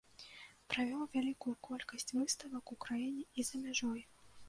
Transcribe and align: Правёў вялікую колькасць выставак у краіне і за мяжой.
Правёў 0.73 1.03
вялікую 1.17 1.53
колькасць 1.69 2.11
выставак 2.17 2.65
у 2.77 2.81
краіне 2.87 3.23
і 3.39 3.51
за 3.53 3.65
мяжой. 3.69 4.01